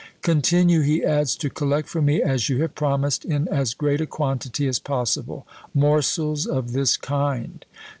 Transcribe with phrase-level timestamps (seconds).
[0.23, 4.07] "Continue," he adds, "to collect for me as you have promised, in as great a
[4.07, 7.65] quantity as possible, morsels of this kind."